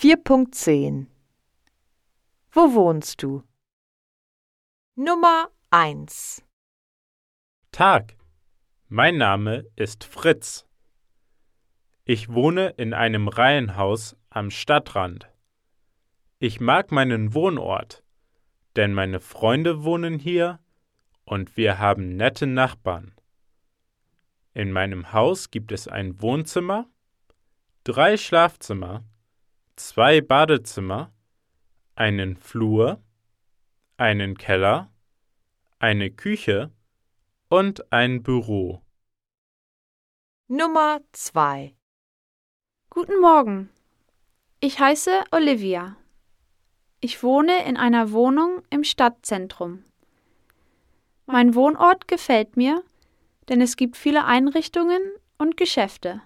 [0.00, 1.08] 4.10
[2.52, 3.42] Wo wohnst du?
[4.94, 6.44] Nummer 1
[7.72, 8.16] Tag,
[8.86, 10.68] mein Name ist Fritz.
[12.04, 15.28] Ich wohne in einem Reihenhaus am Stadtrand.
[16.38, 18.04] Ich mag meinen Wohnort,
[18.76, 20.60] denn meine Freunde wohnen hier
[21.24, 23.16] und wir haben nette Nachbarn.
[24.54, 26.88] In meinem Haus gibt es ein Wohnzimmer,
[27.82, 29.02] drei Schlafzimmer,
[29.78, 31.12] zwei Badezimmer,
[31.94, 33.00] einen Flur,
[33.96, 34.90] einen Keller,
[35.78, 36.72] eine Küche
[37.48, 38.82] und ein Büro.
[40.48, 41.74] Nummer 2
[42.90, 43.70] Guten Morgen.
[44.60, 45.96] Ich heiße Olivia.
[47.00, 49.84] Ich wohne in einer Wohnung im Stadtzentrum.
[51.26, 52.82] Mein Wohnort gefällt mir,
[53.48, 55.02] denn es gibt viele Einrichtungen
[55.36, 56.20] und Geschäfte.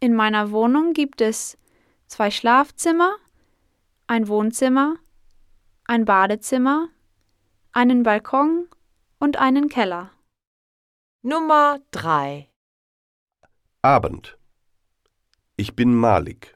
[0.00, 1.58] In meiner Wohnung gibt es
[2.12, 3.16] zwei Schlafzimmer,
[4.06, 4.96] ein Wohnzimmer,
[5.86, 6.90] ein Badezimmer,
[7.72, 8.68] einen Balkon
[9.18, 10.10] und einen Keller.
[11.22, 12.50] Nummer 3
[13.80, 14.36] Abend.
[15.56, 16.54] Ich bin Malik.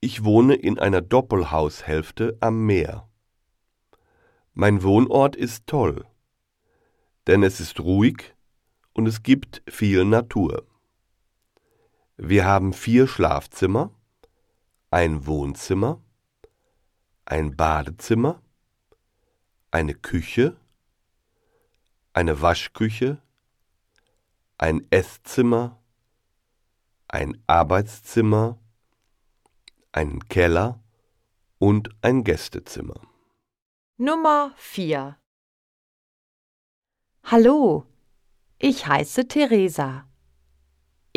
[0.00, 3.08] Ich wohne in einer Doppelhaushälfte am Meer.
[4.52, 6.04] Mein Wohnort ist toll,
[7.28, 8.34] denn es ist ruhig
[8.94, 10.66] und es gibt viel Natur.
[12.18, 13.90] Wir haben vier Schlafzimmer,
[14.90, 16.00] ein Wohnzimmer,
[17.26, 18.40] ein Badezimmer,
[19.70, 20.56] eine Küche,
[22.14, 23.20] eine Waschküche,
[24.56, 25.78] ein Esszimmer,
[27.08, 28.58] ein Arbeitszimmer,
[29.92, 30.82] einen Keller
[31.58, 33.00] und ein Gästezimmer.
[33.98, 35.18] Nummer 4
[37.24, 37.84] Hallo,
[38.58, 40.08] ich heiße Theresa.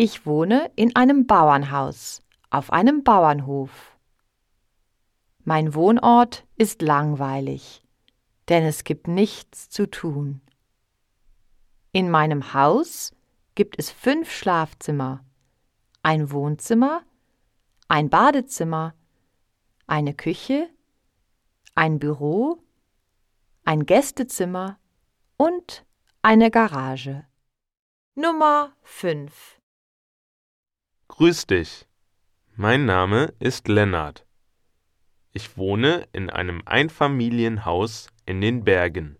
[0.01, 3.97] Ich wohne in einem Bauernhaus auf einem Bauernhof.
[5.43, 7.83] Mein Wohnort ist langweilig,
[8.47, 10.39] denn es gibt nichts zu tun.
[11.91, 13.13] In meinem Haus
[13.55, 15.25] gibt es fünf Schlafzimmer,
[16.01, 17.03] ein Wohnzimmer,
[17.89, 18.93] ein Badezimmer,
[19.85, 20.69] eine Küche,
[21.75, 22.63] ein Büro,
[23.65, 24.79] ein Gästezimmer
[25.35, 25.85] und
[26.21, 27.25] eine Garage.
[28.15, 29.58] Nummer 5
[31.09, 31.85] Grüß dich.
[32.55, 34.25] Mein Name ist Lennart.
[35.33, 39.17] Ich wohne in einem Einfamilienhaus in den Bergen.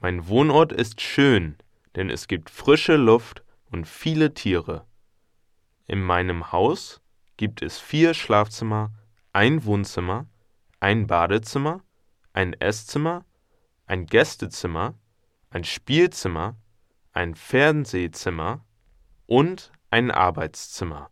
[0.00, 1.58] Mein Wohnort ist schön,
[1.96, 4.86] denn es gibt frische Luft und viele Tiere.
[5.86, 7.02] In meinem Haus
[7.36, 8.90] gibt es vier Schlafzimmer,
[9.34, 10.26] ein Wohnzimmer,
[10.80, 11.82] ein Badezimmer,
[12.32, 13.26] ein Esszimmer,
[13.86, 14.94] ein Gästezimmer,
[15.50, 16.56] ein Spielzimmer,
[17.12, 18.64] ein Fernsehzimmer
[19.26, 21.10] und ein Arbeitszimmer.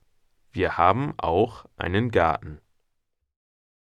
[0.52, 2.62] Wir haben auch einen Garten.